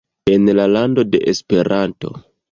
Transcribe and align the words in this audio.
en 0.35 0.47
la 0.57 0.63
lando 0.75 1.03
de 1.05 1.19
Esperanto 1.33 2.09